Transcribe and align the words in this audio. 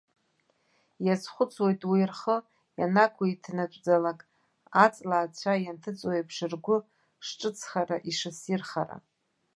Иазхәыцуеит 1.05 1.81
уи 1.89 2.09
рхы 2.09 2.37
ианақәиҭнатәӡалак, 2.79 4.19
аҵла 4.83 5.17
ацәа 5.23 5.53
ианҭыҵуеиԥш, 5.63 6.37
ргәы 6.51 6.77
шҿыцхара, 7.25 7.97
ишыссирхара. 8.09 8.97